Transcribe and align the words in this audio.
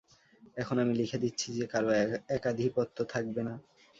এখন 0.57 0.75
আমি 0.77 0.93
লিখে 0.95 1.17
দিচ্ছি 1.23 1.47
যে, 1.57 1.65
কারও 1.67 1.89
একাধিপত্য 2.29 2.97
থাকবে 3.13 3.41
না। 3.47 3.53